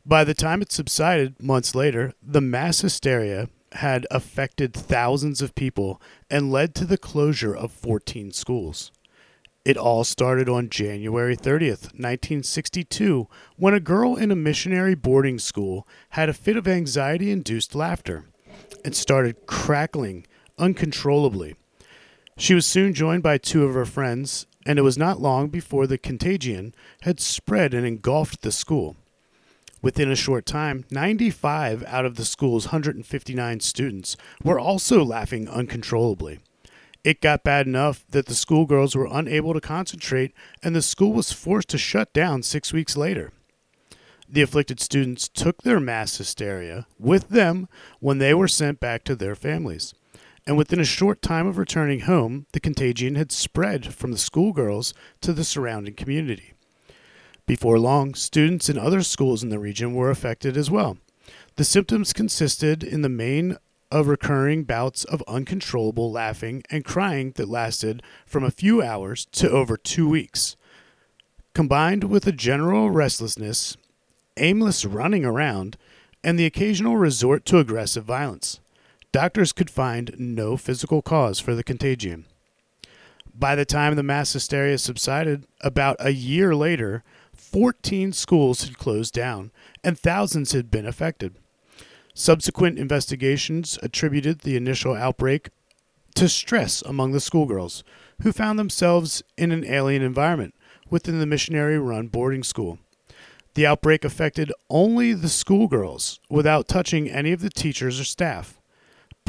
[0.05, 6.01] By the time it subsided months later, the mass hysteria had affected thousands of people
[6.30, 8.91] and led to the closure of 14 schools.
[9.66, 15.88] It all started on January 30th, 1962, when a girl in a missionary boarding school
[16.12, 18.26] had a fit of anxiety induced laughter
[18.84, 20.26] and started crackling
[20.60, 21.55] uncontrollably.
[22.38, 25.88] She was soon joined by two of her friends, and it was not long before
[25.88, 28.95] the contagion had spread and engulfed the school.
[29.82, 36.39] Within a short time, 95 out of the school's 159 students were also laughing uncontrollably.
[37.03, 41.32] It got bad enough that the schoolgirls were unable to concentrate, and the school was
[41.32, 43.32] forced to shut down six weeks later.
[44.28, 47.68] The afflicted students took their mass hysteria with them
[47.99, 49.93] when they were sent back to their families.
[50.50, 54.95] And within a short time of returning home, the contagion had spread from the schoolgirls
[55.22, 56.54] to the surrounding community.
[57.45, 60.97] Before long, students in other schools in the region were affected as well.
[61.58, 63.58] The symptoms consisted in the main
[63.91, 69.52] of recurring bouts of uncontrollable laughing and crying that lasted from a few hours to
[69.52, 70.56] over two weeks,
[71.54, 73.78] combined with a general restlessness,
[74.36, 75.78] aimless running around,
[76.24, 78.60] and the occasional resort to aggressive violence.
[79.12, 82.26] Doctors could find no physical cause for the contagion.
[83.34, 87.03] By the time the mass hysteria subsided, about a year later,
[87.34, 89.51] 14 schools had closed down
[89.84, 91.36] and thousands had been affected.
[92.14, 95.49] Subsequent investigations attributed the initial outbreak
[96.16, 97.84] to stress among the schoolgirls,
[98.22, 100.53] who found themselves in an alien environment
[100.89, 102.78] within the missionary run boarding school.
[103.53, 108.59] The outbreak affected only the schoolgirls without touching any of the teachers or staff.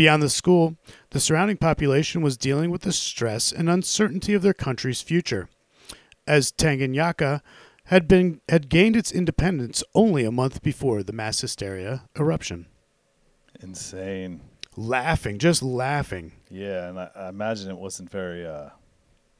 [0.00, 0.78] Beyond the school,
[1.10, 5.50] the surrounding population was dealing with the stress and uncertainty of their country's future.
[6.26, 7.42] As Tanganyika
[7.84, 12.64] had been had gained its independence only a month before the mass hysteria eruption.
[13.60, 14.40] Insane.
[14.74, 16.32] Laughing, just laughing.
[16.48, 18.70] Yeah, and I, I imagine it wasn't very uh,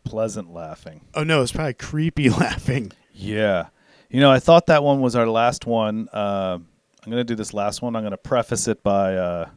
[0.04, 1.06] pleasant laughing.
[1.14, 2.92] Oh no, it's probably creepy laughing.
[3.14, 3.68] Yeah.
[4.10, 6.10] You know, I thought that one was our last one.
[6.12, 6.58] Uh,
[7.02, 7.96] I'm going to do this last one.
[7.96, 9.48] I'm going to preface it by, uh,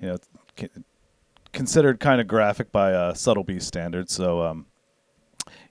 [0.00, 0.68] you know,
[1.52, 4.12] considered kind of graphic by uh, Subtle Beast standards.
[4.12, 4.66] So, um,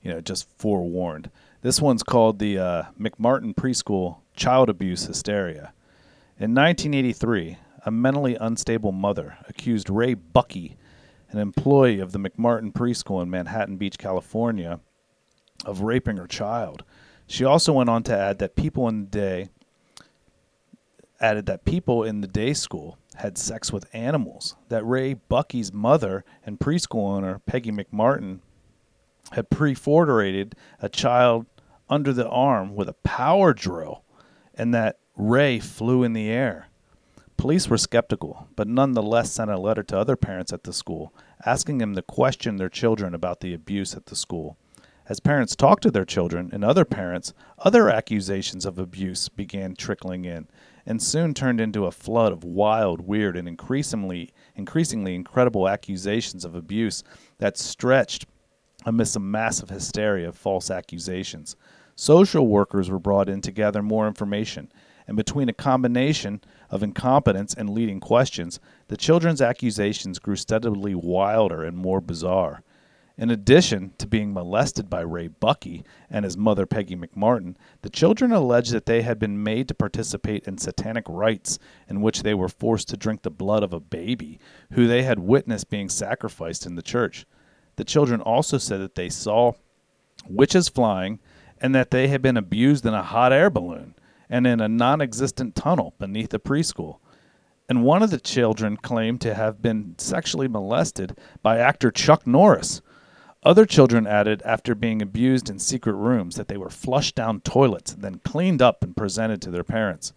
[0.02, 1.30] you know, just forewarned.
[1.62, 5.74] This one's called the uh, McMartin Preschool Child Abuse Hysteria.
[6.40, 10.78] In 1983, a mentally unstable mother accused Ray Buckey,
[11.32, 14.80] an employee of the McMartin Preschool in Manhattan Beach, California,
[15.66, 16.84] of raping her child.
[17.26, 19.50] She also went on to add that people in the day
[21.20, 24.56] added that people in the day school had sex with animals.
[24.70, 28.40] That Ray Buckey's mother and preschool owner Peggy McMartin
[29.32, 31.46] had perforated a child
[31.90, 34.04] under the arm with a power drill,
[34.54, 36.68] and that Ray flew in the air.
[37.38, 41.14] Police were skeptical, but nonetheless sent a letter to other parents at the school
[41.46, 44.58] asking them to question their children about the abuse at the school.
[45.10, 50.26] As parents talked to their children and other parents, other accusations of abuse began trickling
[50.26, 50.48] in
[50.88, 56.56] and soon turned into a flood of wild, weird, and increasingly increasingly incredible accusations of
[56.56, 57.04] abuse
[57.38, 58.26] that stretched
[58.86, 61.58] amidst a massive hysteria of false accusations.
[61.96, 64.72] Social workers were brought in to gather more information,
[65.08, 71.64] and between a combination of incompetence and leading questions, the children's accusations grew steadily wilder
[71.64, 72.64] and more bizarre.
[73.20, 78.32] In addition to being molested by Ray Buckey and his mother Peggy McMartin, the children
[78.32, 81.58] alleged that they had been made to participate in satanic rites
[81.90, 84.40] in which they were forced to drink the blood of a baby
[84.74, 87.26] who they had witnessed being sacrificed in the church.
[87.78, 89.54] The children also said that they saw
[90.30, 91.20] witches flying
[91.60, 93.96] and that they had been abused in a hot air balloon
[94.30, 97.00] and in a non existent tunnel beneath a preschool.
[97.68, 102.82] And one of the children claimed to have been sexually molested by actor Chuck Norris.
[103.44, 107.94] Other children added, after being abused in secret rooms, that they were flushed down toilets,
[107.94, 110.12] then cleaned up and presented to their parents.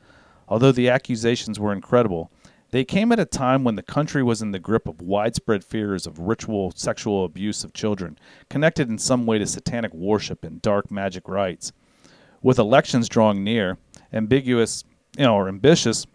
[0.49, 2.31] Although the accusations were incredible,
[2.71, 6.07] they came at a time when the country was in the grip of widespread fears
[6.07, 8.19] of ritual sexual abuse of children,
[8.49, 11.73] connected in some way to satanic worship and dark magic rites.
[12.43, 13.77] With elections drawing near,
[14.13, 14.85] ambiguous,
[15.19, 16.07] you know, or ambitious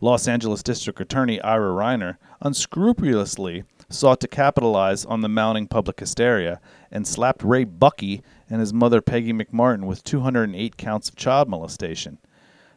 [0.00, 6.60] Los Angeles District Attorney Ira Reiner unscrupulously sought to capitalize on the mounting public hysteria
[6.90, 12.18] and slapped Ray Buckey and his mother Peggy McMartin with 208 counts of child molestation.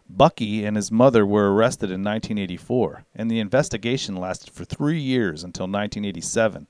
[0.10, 5.44] Buckey and his mother were arrested in 1984, and the investigation lasted for three years
[5.44, 6.68] until 1987.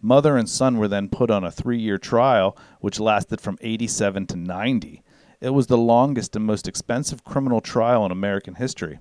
[0.00, 4.26] Mother and son were then put on a three year trial, which lasted from 87
[4.28, 5.02] to 90.
[5.40, 9.00] It was the longest and most expensive criminal trial in American history.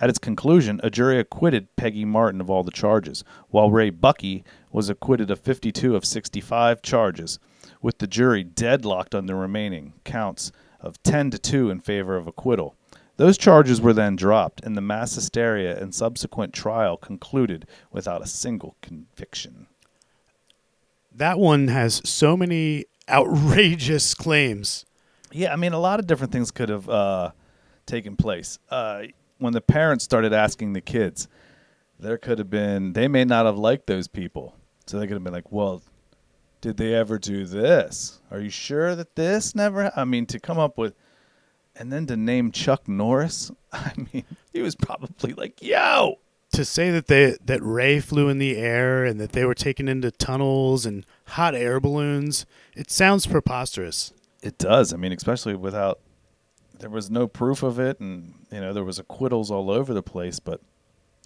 [0.00, 4.44] At its conclusion, a jury acquitted Peggy Martin of all the charges, while Ray Buckey
[4.72, 7.38] was acquitted of 52 of 65 charges,
[7.80, 12.26] with the jury deadlocked on the remaining counts of 10 to 2 in favor of
[12.26, 12.74] acquittal.
[13.16, 18.26] Those charges were then dropped, and the mass hysteria and subsequent trial concluded without a
[18.26, 19.68] single conviction.
[21.14, 24.84] That one has so many outrageous claims.
[25.30, 27.30] Yeah, I mean, a lot of different things could have uh,
[27.86, 28.58] taken place.
[28.68, 29.04] Uh,
[29.44, 31.28] when the parents started asking the kids,
[31.98, 34.56] there could have been, they may not have liked those people.
[34.86, 35.82] So they could have been like, well,
[36.60, 38.20] did they ever do this?
[38.30, 39.92] Are you sure that this never?
[39.96, 40.94] I mean, to come up with,
[41.76, 46.18] and then to name Chuck Norris, I mean, he was probably like, yo,
[46.52, 49.88] To say that they that Ray flew in the air and that they were taken
[49.88, 54.12] into tunnels and hot air balloons, it sounds preposterous.
[54.42, 54.92] It does.
[54.92, 56.00] I mean, especially without,
[56.78, 60.02] there was no proof of it, and you know there was acquittals all over the
[60.02, 60.38] place.
[60.38, 60.60] But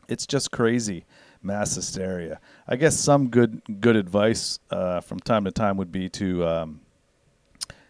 [0.09, 1.05] it's just crazy
[1.43, 2.41] mass hysteria.
[2.67, 6.81] I guess some good good advice uh, from time to time would be to um,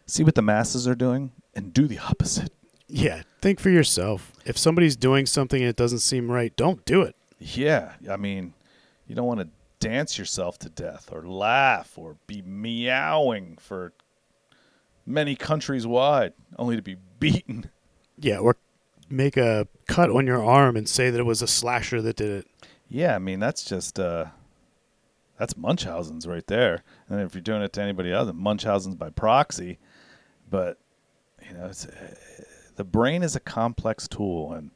[0.07, 2.53] see what the masses are doing and do the opposite.
[2.87, 4.33] Yeah, think for yourself.
[4.47, 7.15] If somebody's doing something and it doesn't seem right, don't do it.
[7.39, 8.55] Yeah, I mean,
[9.07, 9.49] you don't want to
[9.79, 13.93] dance yourself to death or laugh or be meowing for
[15.07, 17.71] many countries wide only to be beaten.
[18.19, 18.57] Yeah, or
[19.09, 22.31] make a cut on your arm and say that it was a slasher that did
[22.31, 22.47] it.
[22.89, 24.27] Yeah, I mean that's just uh
[25.39, 26.83] that's Munchausen's right there.
[27.09, 29.79] And if you're doing it to anybody else, Munchausen's by proxy.
[30.51, 30.79] But
[31.47, 32.15] you know, it's, uh,
[32.77, 34.71] the brain is a complex tool, and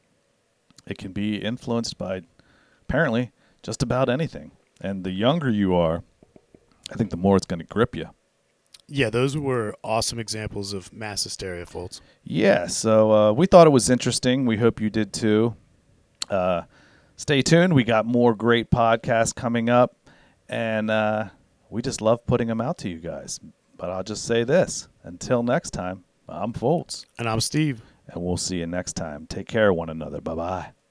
[0.86, 2.22] it can be influenced by
[2.82, 3.32] apparently
[3.62, 4.52] just about anything.
[4.80, 6.02] And the younger you are,
[6.90, 8.10] I think the more it's going to grip you.
[8.88, 12.00] Yeah, those were awesome examples of mass hysteria, folks.
[12.24, 14.44] Yeah, so uh, we thought it was interesting.
[14.46, 15.56] We hope you did too.
[16.28, 16.62] Uh,
[17.16, 17.72] stay tuned.
[17.74, 19.96] We got more great podcasts coming up,
[20.48, 21.26] and uh,
[21.70, 23.40] we just love putting them out to you guys.
[23.78, 27.82] But I'll just say this until next time, I'm Foltz, And I'm Steve.
[28.08, 29.26] and we'll see you next time.
[29.26, 30.20] Take care of one another.
[30.20, 30.81] Bye bye.